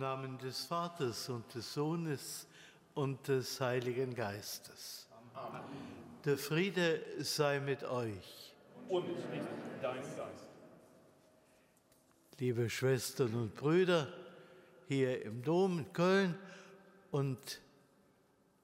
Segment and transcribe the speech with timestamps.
[0.00, 2.46] Namen des Vaters und des Sohnes
[2.94, 5.06] und des Heiligen Geistes.
[5.34, 5.60] Amen.
[6.24, 8.54] Der Friede sei mit euch.
[8.88, 9.42] Und mit
[9.82, 10.48] deinem Geist.
[12.38, 14.08] Liebe Schwestern und Brüder,
[14.88, 16.34] hier im Dom in Köln
[17.10, 17.60] und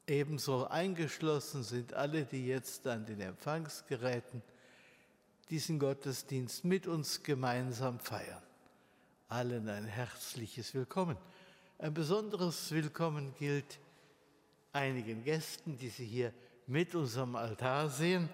[0.07, 4.43] ebenso eingeschlossen sind alle, die jetzt an den Empfangsgeräten
[5.51, 8.46] diesen Gottesdienst mit uns gemeinsam feiern.
[9.29, 11.17] Allen ein herzliches Willkommen.
[11.79, 13.81] Ein besonderes Willkommen gilt
[14.73, 16.33] einigen Gästen, die Sie hier
[16.69, 18.29] mit unserem Altar sehen.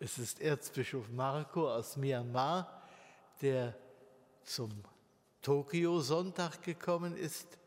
[0.00, 2.82] Es ist Erzbischof Marco aus Myanmar,
[3.42, 3.76] der
[4.42, 4.70] zum
[5.42, 7.58] Tokio-Sonntag gekommen ist.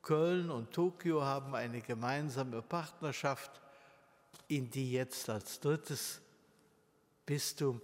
[0.00, 3.60] Köln und Tokio haben eine gemeinsame Partnerschaft,
[4.48, 6.22] in die jetzt als drittes
[7.26, 7.82] Bistum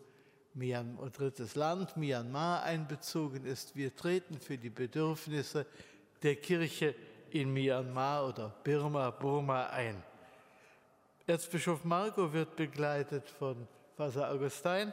[0.55, 3.77] Drittes Land Myanmar einbezogen ist.
[3.77, 5.67] Wir treten für die Bedürfnisse
[6.23, 6.95] der Kirche
[7.31, 10.03] in Myanmar oder Birma, Burma ein.
[11.27, 14.93] Erzbischof Marco wird begleitet von Vater Augustin,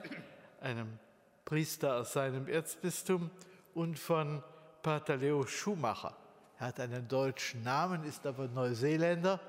[0.62, 1.00] einem
[1.46, 3.32] Priester aus seinem Erzbistum,
[3.74, 4.44] und von
[4.82, 6.16] Pater Leo Schumacher.
[6.60, 9.40] Er hat einen deutschen Namen, ist aber Neuseeländer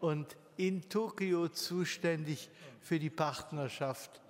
[0.00, 2.50] und in Tokio zuständig
[2.80, 4.20] für die Partnerschaft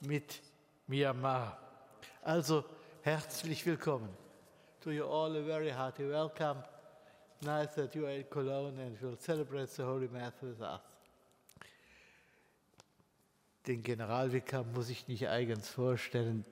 [0.00, 0.40] mit
[0.86, 1.58] Myanmar.
[2.22, 2.64] Also
[3.02, 4.08] herzlich willkommen.
[4.80, 6.62] To you all a very hearty welcome.
[7.42, 10.80] Nice that you are in Cologne and will celebrate the Holy Mass with us.
[13.66, 16.44] Den Generalvikar muss ich nicht eigens vorstellen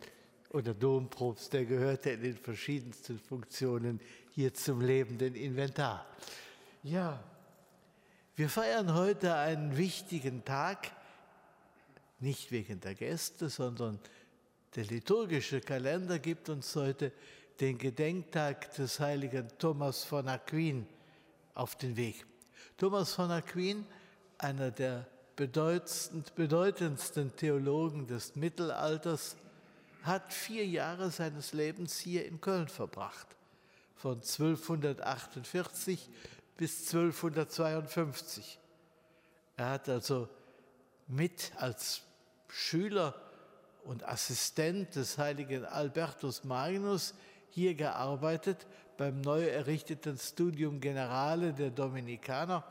[0.51, 4.01] oder Dompropst, der gehörte in den verschiedensten Funktionen
[4.33, 6.07] hier zum lebenden Inventar.
[6.83, 7.23] Ja,
[8.37, 10.91] wir feiern heute einen wichtigen Tag,
[12.25, 14.01] nicht wegen der Gäste, sondern
[14.75, 17.13] der liturgische Kalender gibt uns heute
[17.61, 20.89] den Gedenktag des heiligen Thomas von Aquin
[21.55, 22.27] auf den Weg.
[22.77, 23.87] Thomas von Aquin,
[24.39, 25.07] einer der
[25.37, 29.37] bedeutendsten Theologen des Mittelalters,
[30.03, 33.29] hat vier Jahre seines Lebens hier in Köln verbracht,
[33.95, 36.11] von 1248
[36.57, 38.59] bis 1252.
[39.57, 40.29] Er hat also
[41.07, 42.03] mit als
[42.57, 43.17] Schüler
[43.83, 47.13] und Assistent des heiligen Albertus Magnus
[47.51, 48.65] hier gearbeitet
[48.97, 52.65] beim neu errichteten Studium Generale der Dominikaner.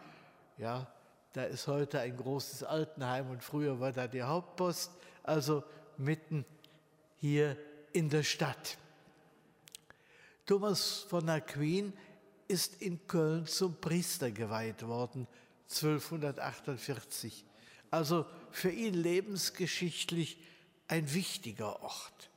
[0.57, 0.87] Ja,
[1.33, 4.89] da ist heute ein großes Altenheim und früher war da die Hauptpost,
[5.21, 5.65] also
[5.97, 6.45] mitten
[7.17, 7.57] hier
[7.91, 8.77] in der Stadt.
[10.45, 11.91] Thomas von Aquin
[12.47, 15.27] ist in Köln zum Priester geweiht worden,
[15.69, 17.43] 1248.
[17.93, 20.39] Also für ihn lebensgeschichtlich
[20.87, 22.31] ein wichtiger Ort.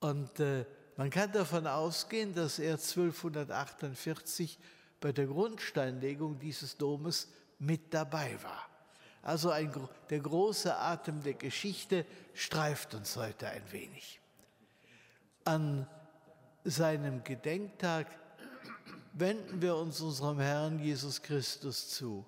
[0.00, 0.66] Und äh,
[0.96, 4.58] man kann davon ausgehen, dass er 1248
[4.98, 7.28] bei der Grundsteinlegung dieses Domes
[7.60, 8.68] mit dabei war.
[9.22, 9.72] Also ein,
[10.10, 12.04] der große Atem der Geschichte
[12.34, 14.18] streift uns heute ein wenig.
[15.44, 15.86] An
[16.64, 18.08] seinem Gedenktag
[19.12, 22.26] wenden wir uns unserem Herrn Jesus Christus zu.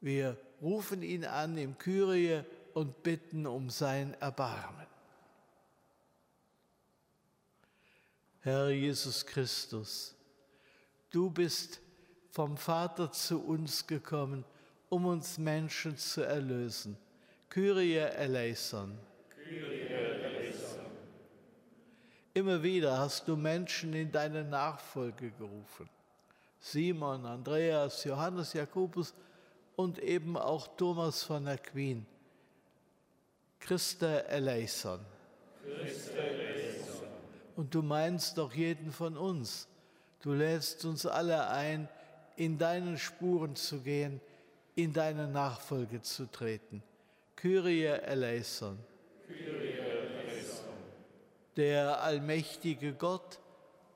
[0.00, 2.42] Wir rufen ihn an im Kyrie
[2.74, 4.86] und bitten um sein Erbarmen.
[8.40, 10.14] Herr Jesus Christus,
[11.10, 11.80] du bist
[12.30, 14.44] vom Vater zu uns gekommen,
[14.88, 16.96] um uns Menschen zu erlösen.
[17.50, 18.96] Kyrie eleison.
[19.44, 20.86] Kyrie eleison.
[22.32, 25.88] Immer wieder hast du Menschen in deine Nachfolge gerufen.
[26.60, 29.12] Simon, Andreas, Johannes, Jakobus
[29.78, 32.04] und eben auch Thomas von Aquin.
[33.60, 34.98] Christa eleison.
[35.62, 37.06] Christa eleison.
[37.54, 39.68] Und du meinst doch jeden von uns.
[40.20, 41.88] Du lädst uns alle ein,
[42.34, 44.20] in deinen Spuren zu gehen,
[44.74, 46.82] in deine Nachfolge zu treten.
[47.36, 48.80] Kyrie eleison.
[49.28, 50.74] Kyrie eleison.
[51.56, 53.38] Der allmächtige Gott,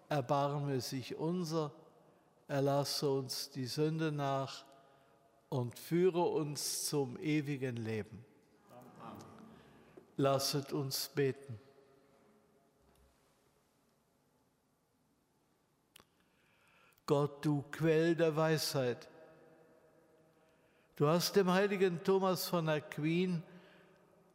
[0.08, 1.73] erbarme sich unser,
[2.46, 4.64] erlasse uns die Sünde nach
[5.52, 8.25] und führe uns zum ewigen Leben.
[10.16, 11.60] Lasset uns beten.
[17.04, 19.10] Gott, du Quell der Weisheit,
[20.96, 23.43] du hast dem heiligen Thomas von Aquin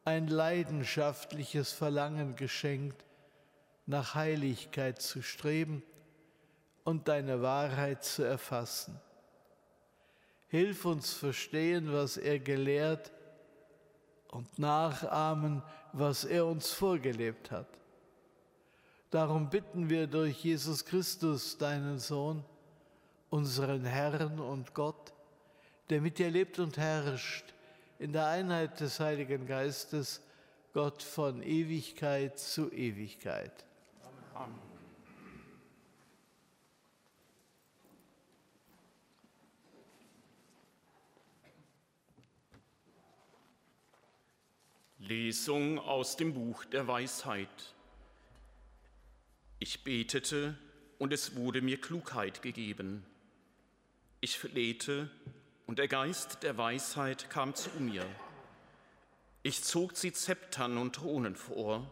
[0.06, 3.04] ein leidenschaftliches Verlangen geschenkt,
[3.88, 5.82] nach Heiligkeit zu streben
[6.84, 9.02] und deine Wahrheit zu erfassen.
[10.50, 13.12] Hilf uns verstehen, was er gelehrt
[14.30, 15.62] und nachahmen,
[15.94, 17.68] was er uns vorgelebt hat.
[19.10, 22.44] Darum bitten wir durch Jesus Christus, deinen Sohn,
[23.30, 25.14] unseren Herrn und Gott,
[25.90, 27.54] der mit dir lebt und herrscht
[28.00, 30.22] in der Einheit des Heiligen Geistes,
[30.74, 33.66] Gott von Ewigkeit zu Ewigkeit.
[34.34, 34.67] Amen.
[45.00, 47.76] Lesung aus dem Buch der Weisheit.
[49.60, 50.58] Ich betete
[50.98, 53.06] und es wurde mir Klugheit gegeben.
[54.22, 55.12] Ich flehte
[55.68, 58.06] und der Geist der Weisheit kam zu mir.
[59.44, 61.92] Ich zog sie Zeptern und Thronen vor.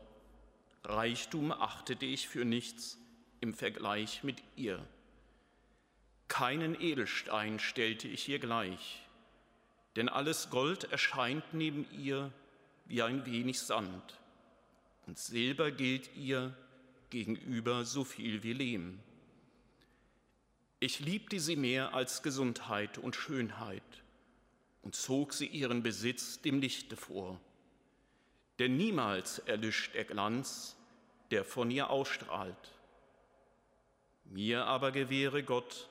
[0.84, 2.98] Reichtum achtete ich für nichts
[3.40, 4.84] im Vergleich mit ihr.
[6.28, 9.04] Keinen Edelstein stellte ich ihr gleich,
[9.96, 12.32] denn alles Gold erscheint neben ihr
[12.86, 14.20] wie ein wenig Sand,
[15.08, 16.56] und Silber gilt ihr
[17.10, 19.00] gegenüber so viel wie Lehm.
[20.80, 24.04] Ich liebte sie mehr als Gesundheit und Schönheit
[24.82, 27.40] und zog sie ihren Besitz dem Lichte vor.
[28.60, 30.76] Denn niemals erlischt der Glanz,
[31.32, 32.72] der von ihr ausstrahlt.
[34.26, 35.90] Mir aber gewähre Gott,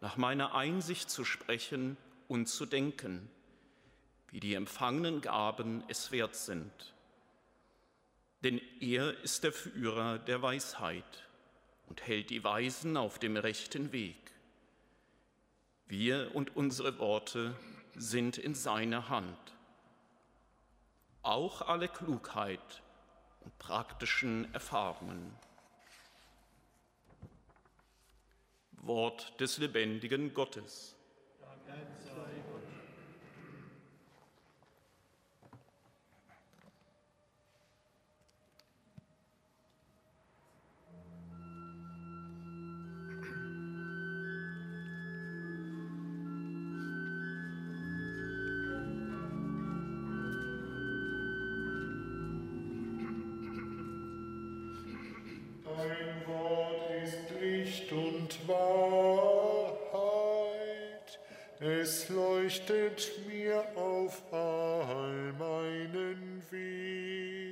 [0.00, 1.96] nach meiner Einsicht zu sprechen
[2.28, 3.30] und zu denken,
[4.34, 6.94] wie die empfangenen Gaben es wert sind
[8.44, 11.26] denn er ist der Führer der Weisheit
[11.88, 14.16] und hält die Weisen auf dem rechten Weg.
[15.86, 17.56] Wir und unsere Worte
[17.96, 19.38] sind in seiner Hand.
[21.22, 22.82] Auch alle Klugheit
[23.40, 25.34] und praktischen Erfahrungen.
[28.72, 30.96] Wort des lebendigen Gottes.
[31.66, 32.33] Dank
[61.64, 67.43] es leuchtet mir auf all meinen Weg.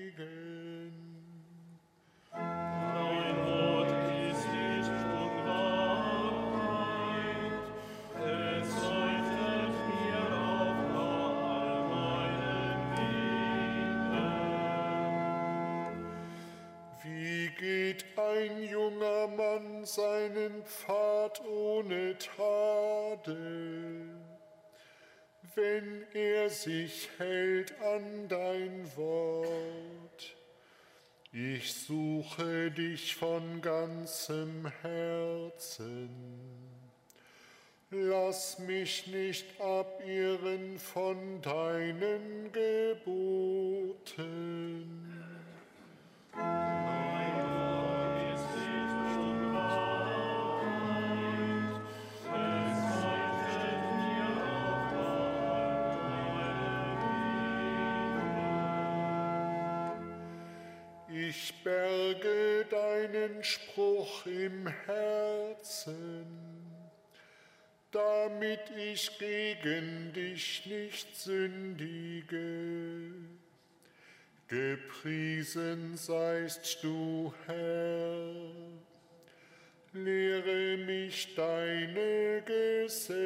[19.94, 24.08] Seinen Pfad ohne Tadel,
[25.54, 30.36] wenn er sich hält an dein Wort.
[31.30, 36.08] Ich suche dich von ganzem Herzen.
[37.90, 43.12] Lass mich nicht abirren von deinen Geboten.
[62.14, 66.26] Berge deinen Spruch im Herzen,
[67.90, 73.02] damit ich gegen dich nicht sündige.
[74.48, 78.34] Gepriesen seist du, Herr.
[79.94, 83.22] Lehre mich deine Gesetze.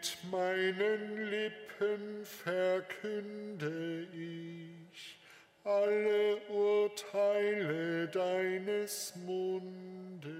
[0.00, 5.18] Mit meinen Lippen verkünde ich
[5.62, 10.30] alle Urteile deines Mundes,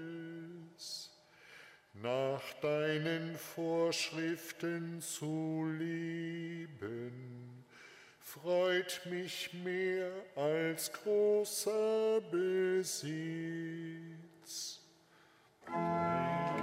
[1.93, 7.63] nach deinen Vorschriften zu leben,
[8.19, 13.11] freut mich mehr als großer Besitz.
[15.67, 16.60] Halleluja.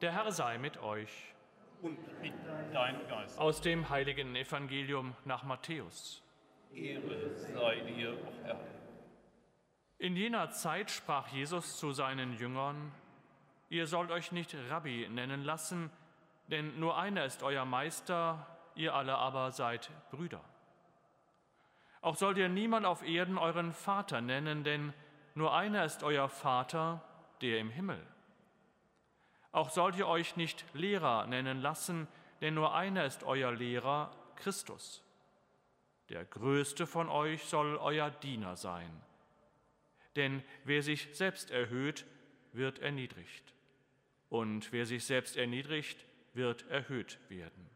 [0.00, 1.33] Der Herr sei mit euch
[1.84, 2.32] und mit
[2.72, 3.38] deinem Geist.
[3.38, 6.22] Aus dem heiligen Evangelium nach Matthäus.
[6.72, 8.58] Ehre sei dir, o Herr.
[9.98, 12.90] In jener Zeit sprach Jesus zu seinen Jüngern,
[13.68, 15.90] Ihr sollt euch nicht Rabbi nennen lassen,
[16.46, 20.40] denn nur einer ist euer Meister, ihr alle aber seid Brüder.
[22.00, 24.94] Auch sollt ihr niemand auf Erden euren Vater nennen, denn
[25.34, 27.02] nur einer ist euer Vater,
[27.42, 28.00] der im Himmel.
[29.54, 32.08] Auch sollt ihr euch nicht Lehrer nennen lassen,
[32.40, 35.00] denn nur einer ist euer Lehrer, Christus.
[36.08, 38.90] Der größte von euch soll euer Diener sein.
[40.16, 42.04] Denn wer sich selbst erhöht,
[42.52, 43.54] wird erniedrigt.
[44.28, 47.70] Und wer sich selbst erniedrigt, wird erhöht werden.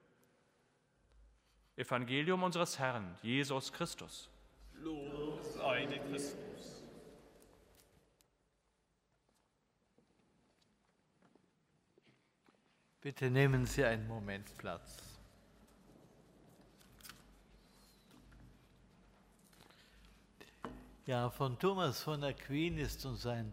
[1.76, 4.28] Evangelium unseres Herrn, Jesus Christus.
[4.75, 6.48] Lob sei dir Christus.
[13.00, 14.97] Bitte nehmen Sie einen Moment Platz.
[21.07, 23.52] Ja, von Thomas von Aquin ist uns ein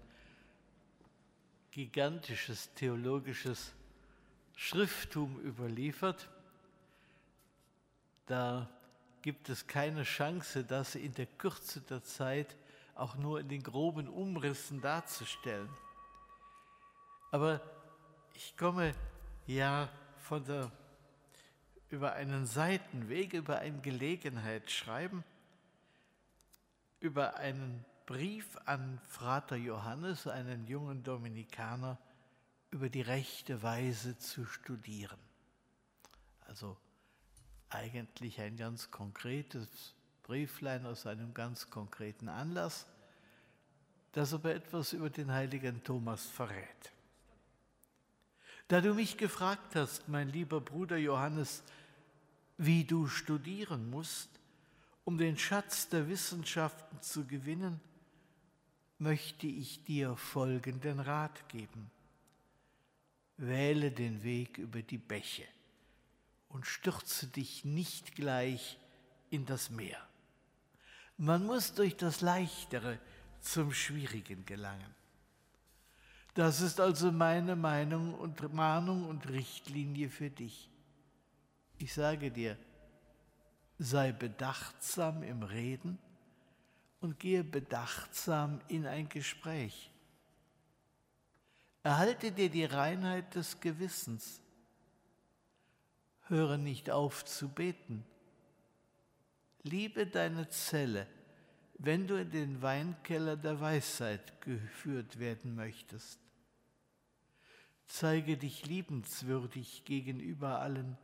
[1.69, 3.71] gigantisches theologisches
[4.55, 6.27] Schrifttum überliefert.
[8.25, 8.67] Da
[9.21, 12.55] gibt es keine Chance, das in der Kürze der Zeit
[12.95, 15.69] auch nur in den groben Umrissen darzustellen.
[17.31, 17.61] Aber
[18.33, 18.95] ich komme
[19.45, 20.71] ja von der,
[21.89, 25.23] über einen Seitenweg, über ein Gelegenheitsschreiben,
[26.99, 31.97] über einen Brief an Frater Johannes, einen jungen Dominikaner,
[32.71, 35.19] über die rechte Weise zu studieren.
[36.47, 36.77] Also
[37.69, 42.85] eigentlich ein ganz konkretes Brieflein aus einem ganz konkreten Anlass,
[44.11, 46.94] das aber etwas über den heiligen Thomas verrät.
[48.67, 51.63] Da du mich gefragt hast, mein lieber Bruder Johannes,
[52.57, 54.29] wie du studieren musst,
[55.03, 57.79] um den Schatz der Wissenschaften zu gewinnen,
[58.97, 61.91] möchte ich dir folgenden Rat geben.
[63.37, 65.45] Wähle den Weg über die Bäche
[66.49, 68.79] und stürze dich nicht gleich
[69.29, 69.99] in das Meer.
[71.17, 72.97] Man muss durch das Leichtere
[73.41, 74.95] zum Schwierigen gelangen.
[76.35, 80.69] Das ist also meine Meinung und Mahnung und Richtlinie für dich.
[81.77, 82.57] Ich sage dir,
[83.79, 85.97] sei bedachtsam im Reden
[86.99, 89.89] und gehe bedachtsam in ein Gespräch.
[91.83, 94.41] Erhalte dir die Reinheit des Gewissens.
[96.27, 98.03] Höre nicht auf zu beten.
[99.63, 101.07] Liebe deine Zelle,
[101.77, 106.24] wenn du in den Weinkeller der Weisheit geführt werden möchtest.
[107.87, 110.97] Zeige dich liebenswürdig gegenüber allen.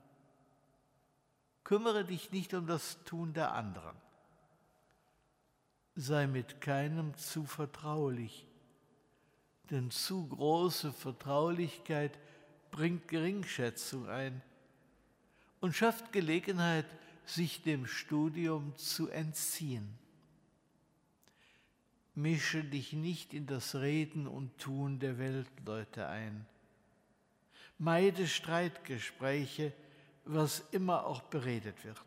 [1.64, 3.96] Kümmere dich nicht um das Tun der anderen.
[5.96, 8.48] Sei mit keinem zu vertraulich,
[9.70, 12.18] denn zu große Vertraulichkeit
[12.72, 14.42] bringt Geringschätzung ein
[15.60, 16.86] und schafft Gelegenheit,
[17.26, 19.98] sich dem Studium zu entziehen.
[22.16, 26.46] Mische dich nicht in das Reden und Tun der Weltleute ein.
[27.82, 29.74] Meide Streitgespräche,
[30.26, 31.98] was immer auch beredet wird.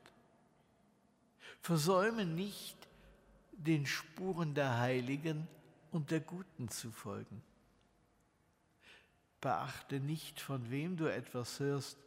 [1.61, 2.77] Versäume nicht,
[3.51, 5.49] den Spuren der Heiligen
[5.91, 7.43] und der Guten zu folgen.
[9.41, 11.99] Beachte nicht, von wem du etwas hörst,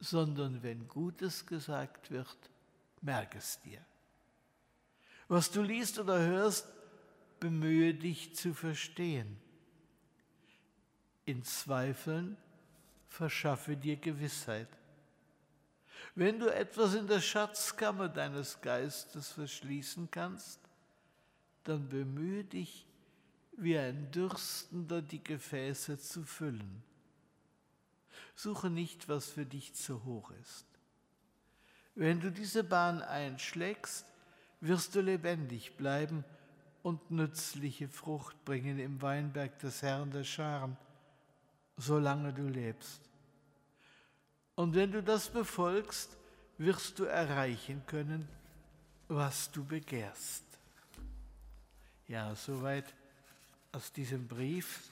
[0.00, 2.38] sondern wenn Gutes gesagt wird,
[3.02, 3.84] merke es dir.
[5.28, 6.66] Was du liest oder hörst,
[7.40, 9.36] bemühe dich zu verstehen.
[11.28, 12.38] In Zweifeln
[13.06, 14.66] verschaffe dir Gewissheit.
[16.14, 20.58] Wenn du etwas in der Schatzkammer deines Geistes verschließen kannst,
[21.64, 22.86] dann bemühe dich,
[23.58, 26.82] wie ein Dürstender die Gefäße zu füllen.
[28.34, 30.64] Suche nicht, was für dich zu hoch ist.
[31.94, 34.06] Wenn du diese Bahn einschlägst,
[34.62, 36.24] wirst du lebendig bleiben
[36.82, 40.78] und nützliche Frucht bringen im Weinberg des Herrn der Scharen,
[41.78, 43.00] solange du lebst.
[44.56, 46.16] Und wenn du das befolgst,
[46.58, 48.28] wirst du erreichen können,
[49.06, 50.44] was du begehrst.
[52.08, 52.92] Ja, soweit
[53.72, 54.82] aus diesem Brief.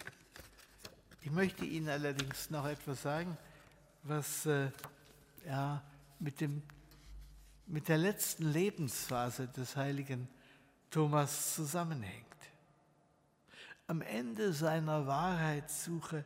[1.22, 3.36] Ich möchte Ihnen allerdings noch etwas sagen,
[4.04, 4.70] was äh,
[5.44, 5.82] ja,
[6.20, 6.62] mit, dem,
[7.66, 10.28] mit der letzten Lebensphase des heiligen
[10.90, 12.24] Thomas zusammenhängt.
[13.88, 16.24] Am Ende seiner Wahrheitssuche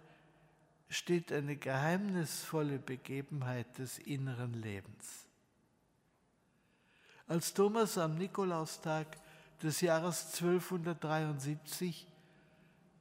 [0.90, 5.26] steht eine geheimnisvolle Begebenheit des inneren Lebens.
[7.28, 9.06] Als Thomas am Nikolaustag
[9.62, 12.08] des Jahres 1273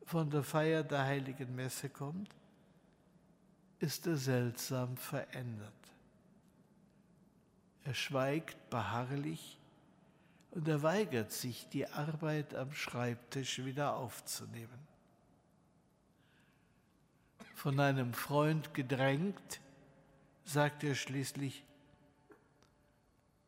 [0.05, 2.29] von der Feier der heiligen Messe kommt,
[3.79, 5.73] ist er seltsam verändert.
[7.85, 9.57] Er schweigt beharrlich
[10.51, 14.88] und er weigert sich, die Arbeit am Schreibtisch wieder aufzunehmen.
[17.59, 19.59] Von einem Freund gedrängt,
[20.45, 21.65] sagt er schließlich,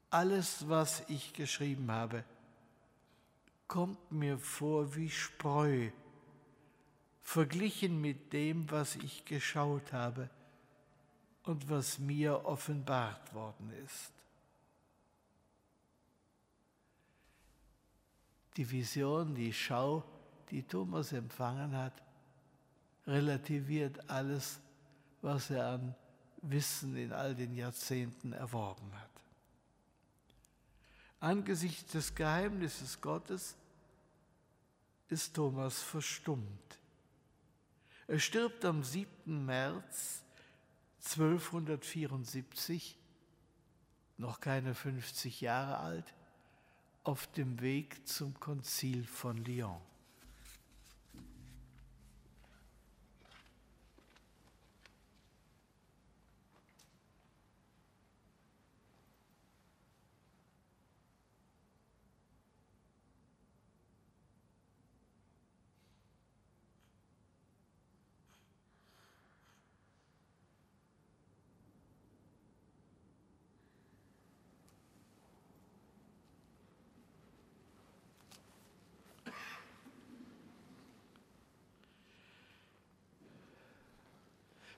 [0.10, 2.26] alles, was ich geschrieben habe,
[3.70, 5.92] kommt mir vor wie Spreu,
[7.22, 10.30] verglichen mit dem, was ich geschaut habe
[11.44, 14.12] und was mir offenbart worden ist.
[18.58, 20.04] Die Vision, die Schau,
[20.50, 21.94] die Thomas empfangen hat,
[23.08, 24.60] relativiert alles,
[25.22, 25.96] was er an
[26.42, 29.10] Wissen in all den Jahrzehnten erworben hat.
[31.20, 33.56] Angesichts des Geheimnisses Gottes
[35.08, 36.80] ist Thomas verstummt.
[38.08, 39.46] Er stirbt am 7.
[39.46, 40.24] März
[41.04, 42.98] 1274,
[44.18, 46.14] noch keine 50 Jahre alt,
[47.04, 49.82] auf dem Weg zum Konzil von Lyon.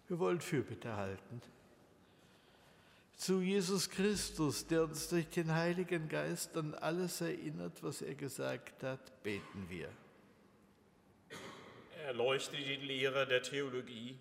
[0.08, 1.42] Wir wollen Fürbitte halten.
[3.16, 8.84] Zu Jesus Christus, der uns durch den Heiligen Geist an alles erinnert, was er gesagt
[8.84, 9.90] hat, beten wir.
[12.06, 14.20] Erleuchte die Lehre der Theologie,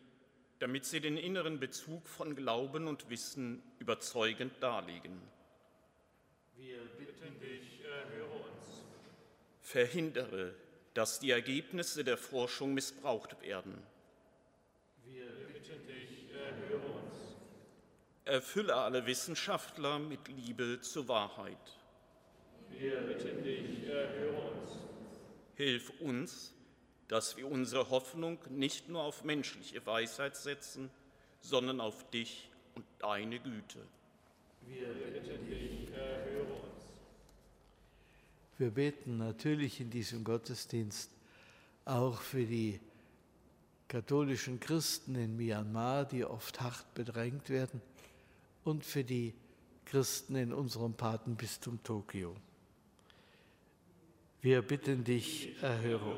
[0.60, 5.20] damit sie den inneren Bezug von Glauben und Wissen überzeugend darlegen.
[6.56, 8.84] Wir bitten dich, erhöre uns.
[9.62, 10.54] Verhindere,
[10.94, 13.82] dass die Ergebnisse der Forschung missbraucht werden.
[18.24, 21.76] Erfülle alle Wissenschaftler mit Liebe zur Wahrheit.
[22.70, 24.78] Wir bitten dich, erhöre uns.
[25.56, 26.54] Hilf uns,
[27.08, 30.88] dass wir unsere Hoffnung nicht nur auf menschliche Weisheit setzen,
[31.40, 33.80] sondern auf dich und deine Güte.
[34.66, 36.84] Wir bitten dich, erhöre uns.
[38.56, 41.10] Wir beten natürlich in diesem Gottesdienst
[41.84, 42.78] auch für die
[43.88, 47.82] katholischen Christen in Myanmar, die oft hart bedrängt werden
[48.64, 49.34] und für die
[49.84, 52.34] Christen in unserem Patenbistum Tokio.
[54.40, 56.16] Wir bitten dich, erhöre.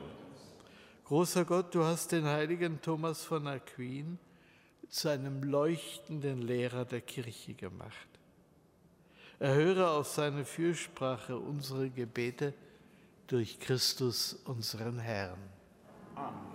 [1.05, 4.19] Großer Gott, du hast den heiligen Thomas von Aquin
[4.89, 8.09] zu einem leuchtenden Lehrer der Kirche gemacht.
[9.39, 12.55] Erhöre auf seine Fürsprache unsere Gebete
[13.27, 15.39] durch Christus, unseren Herrn.
[16.15, 16.54] Amen.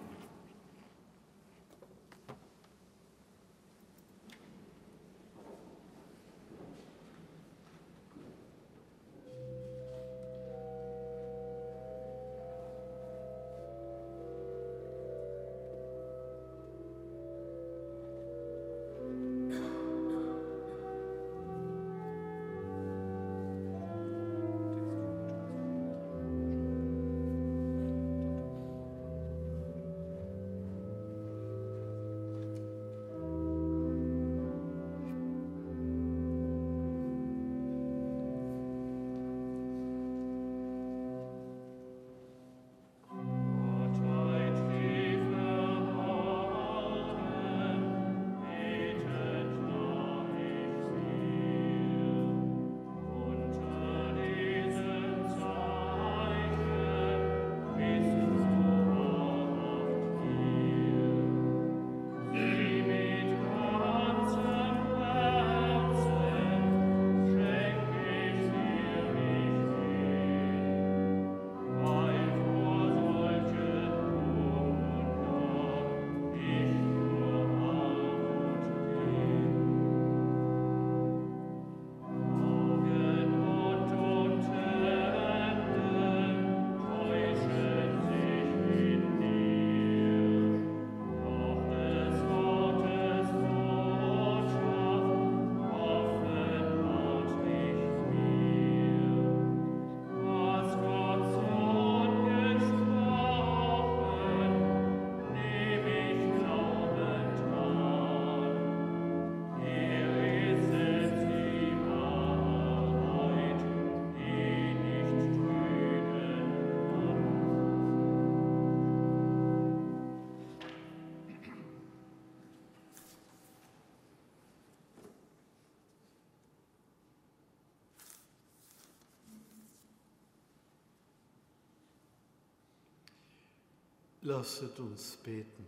[134.30, 135.66] Lasset uns beten.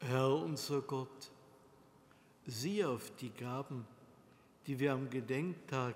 [0.00, 1.30] Herr unser Gott,
[2.46, 3.84] sieh auf die Gaben,
[4.66, 5.94] die wir am Gedenktag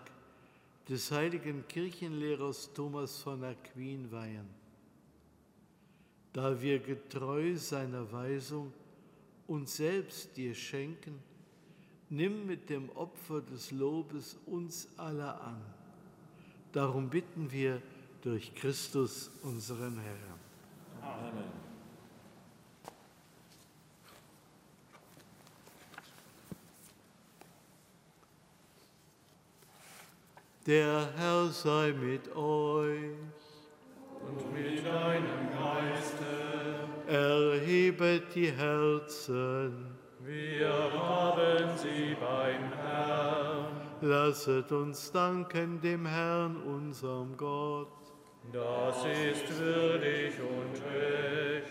[0.90, 4.50] des heiligen Kirchenlehrers Thomas von Aquin weihen.
[6.34, 8.74] Da wir getreu seiner Weisung
[9.46, 11.18] uns selbst dir schenken,
[12.10, 15.62] nimm mit dem Opfer des Lobes uns alle an.
[16.72, 17.80] Darum bitten wir
[18.22, 20.40] durch Christus unseren Herrn.
[21.02, 21.68] Amen.
[30.66, 33.16] Der Herr sei mit euch.
[34.20, 36.26] Und mit deinem Geiste.
[37.06, 39.96] Erhebet die Herzen.
[40.20, 43.80] Wir haben sie beim Herrn.
[44.02, 48.07] Lasset uns danken dem Herrn, unserem Gott.
[48.52, 51.68] Das ist würdig und recht.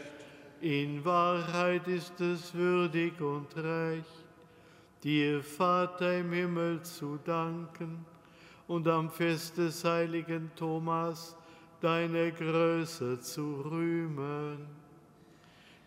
[0.61, 4.25] In Wahrheit ist es würdig und recht,
[5.03, 8.05] dir Vater im Himmel zu danken
[8.67, 11.35] und am Fest des heiligen Thomas
[11.81, 14.67] deine Größe zu rühmen.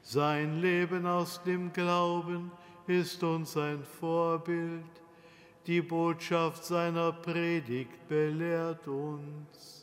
[0.03, 2.50] Sein Leben aus dem Glauben
[2.87, 4.85] ist uns ein Vorbild.
[5.66, 9.80] Die Botschaft seiner Predigt belehrt uns.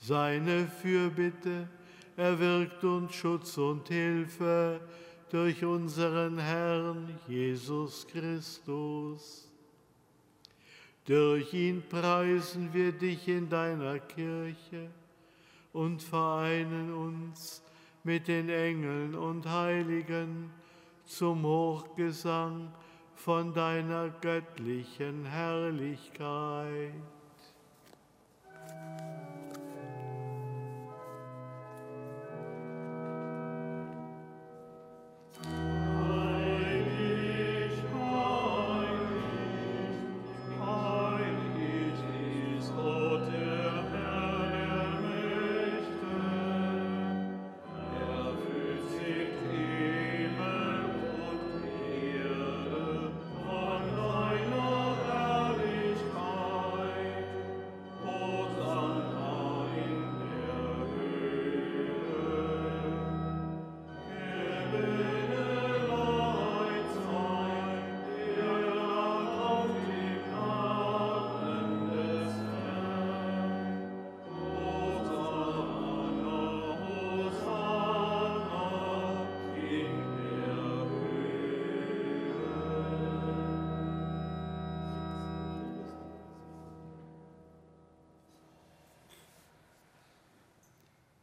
[0.00, 1.68] Seine Fürbitte
[2.16, 4.80] erwirkt uns Schutz und Hilfe
[5.30, 9.48] durch unseren Herrn Jesus Christus.
[11.04, 14.90] Durch ihn preisen wir dich in deiner Kirche
[15.72, 17.62] und vereinen uns
[18.04, 20.50] mit den Engeln und Heiligen
[21.06, 22.72] zum Hochgesang
[23.14, 26.92] von deiner göttlichen Herrlichkeit.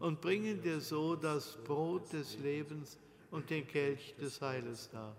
[0.00, 2.98] und bringen dir so das Brot des Lebens
[3.30, 5.14] und den Kelch des Heiles dar.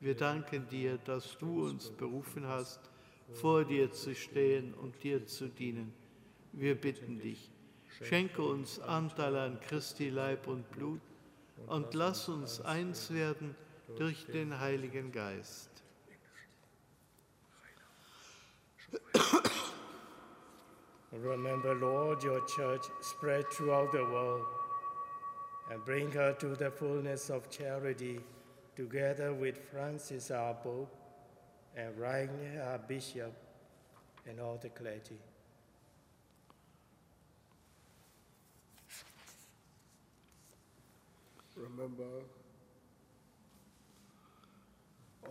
[0.00, 2.80] Wir danken dir, dass du uns berufen hast,
[3.32, 5.92] vor dir zu stehen und dir zu dienen.
[6.52, 7.50] Wir bitten dich,
[8.02, 11.00] schenke uns Anteil an Christi Leib und Blut
[11.66, 13.54] und lass uns eins werden
[13.96, 15.75] durch den Heiligen Geist.
[21.22, 24.44] Remember, Lord, your church spread throughout the world
[25.70, 28.20] and bring her to the fullness of charity,
[28.76, 30.94] together with Francis, our Pope,
[31.76, 33.32] and Rainer, our Bishop,
[34.28, 35.18] and all the clergy.
[41.56, 42.04] Remember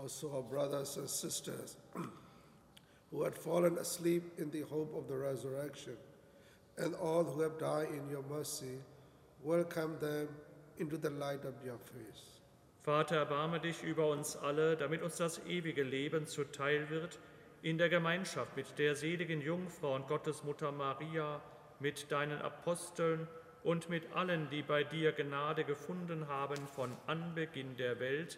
[0.02, 1.78] also our brothers and sisters
[3.12, 5.96] who had fallen asleep in the hope of the resurrection,
[6.78, 8.80] and all who have died in your mercy,
[9.44, 10.28] welcome them
[10.78, 12.42] into the light of your face.
[12.84, 17.20] Vater, erbarme dich über uns alle, damit uns das ewige Leben zuteil wird,
[17.64, 21.42] in der Gemeinschaft mit der seligen Jungfrau und Gottesmutter Maria,
[21.80, 23.28] mit deinen Aposteln
[23.64, 28.38] und mit allen, die bei dir Gnade gefunden haben von Anbeginn der Welt,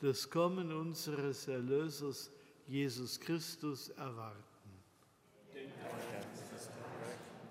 [0.00, 2.30] das Kommen unseres Erlösers
[2.66, 4.44] Jesus Christus erwarten.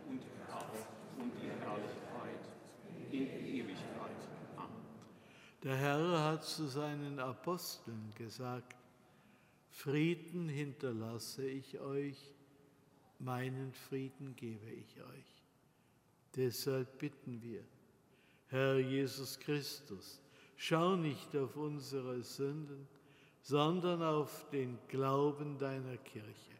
[0.08, 2.40] und Kraft und die Herrlichkeit
[3.12, 4.18] in Ewigkeit.
[4.56, 4.84] Amen.
[5.64, 8.76] Der Herr hat zu seinen Aposteln gesagt,
[9.70, 12.34] Frieden hinterlasse ich euch,
[13.20, 15.44] meinen Frieden gebe ich euch.
[16.36, 17.64] Deshalb bitten wir,
[18.48, 20.22] Herr Jesus Christus,
[20.60, 22.86] schau nicht auf unsere Sünden,
[23.42, 26.58] sondern auf den Glauben deiner Kirche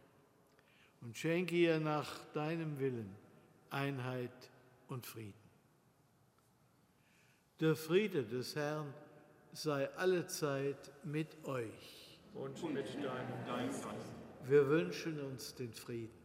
[1.02, 3.14] und schenke ihr nach deinem Willen
[3.70, 4.50] Einheit
[4.88, 5.34] und Frieden.
[7.60, 8.94] Der Friede des Herrn
[9.52, 12.20] sei allezeit mit euch.
[12.34, 13.86] Und mit deinem Geist.
[14.46, 16.19] Wir wünschen uns den Frieden.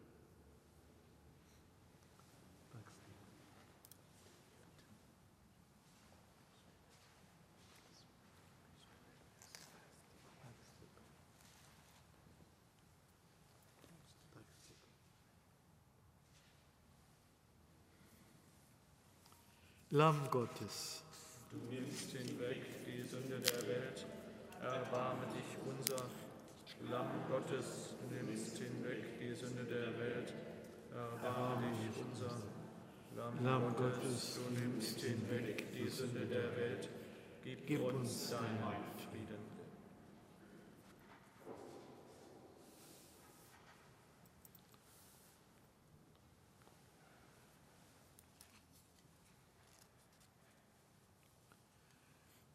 [19.97, 21.05] Lamm Gottes,
[21.53, 24.05] Du nimmst hinweg die Sünde der Welt,
[24.61, 26.07] erbarme dich unser.
[26.91, 30.35] Lamm Gottes, du nimmst hinweg die Sünde der Welt,
[30.91, 32.43] erbarme dich unser.
[33.45, 36.89] Lamm Gottes, du nimmst hinweg die Sünde der Welt,
[37.45, 38.94] gib uns deinen Frieden.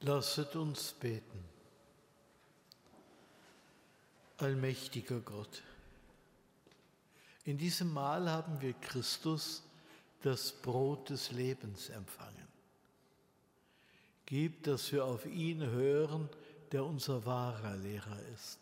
[0.00, 1.44] Lasset uns beten.
[4.36, 5.62] Allmächtiger Gott,
[7.44, 9.64] in diesem Mahl haben wir Christus,
[10.22, 12.46] das Brot des Lebens, empfangen.
[14.26, 16.28] Gib, dass wir auf ihn hören,
[16.70, 18.60] der unser wahrer Lehrer ist.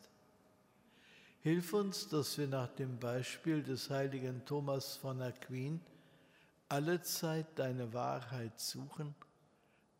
[1.42, 5.80] Hilf uns, dass wir nach dem Beispiel des heiligen Thomas von Aquin
[6.68, 9.14] allezeit deine Wahrheit suchen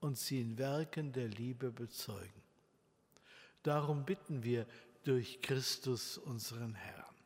[0.06, 2.42] und sie in Werken der Liebe bezeugen.
[3.64, 4.64] Darum bitten wir
[5.02, 7.16] durch Christus unseren Herrn.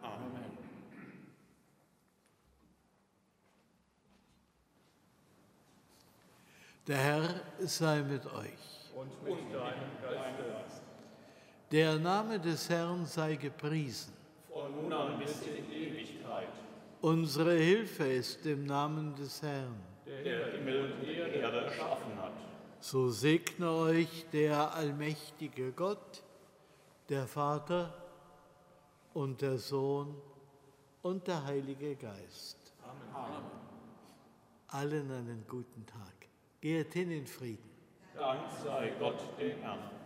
[0.00, 0.56] Amen.
[6.86, 8.92] Der Herr sei mit euch.
[8.96, 10.82] Und mit deinem Geist.
[11.70, 14.14] Der Name des Herrn sei gepriesen.
[14.50, 16.48] Von nun an bis in Ewigkeit.
[17.02, 19.91] Unsere Hilfe ist im Namen des Herrn.
[20.24, 22.32] Der Himmel und die Erde erschaffen hat.
[22.80, 26.22] So segne euch der allmächtige Gott,
[27.08, 27.94] der Vater
[29.14, 30.14] und der Sohn
[31.02, 32.72] und der Heilige Geist.
[33.14, 33.44] Amen.
[34.68, 36.28] Allen einen guten Tag.
[36.60, 37.70] Geht hin in Frieden.
[38.14, 40.01] Dank sei Gott dem Herrn.